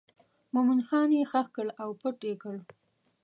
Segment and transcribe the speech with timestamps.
[0.53, 2.55] مومن خان یې ښخ کړ او پټ یې کړ.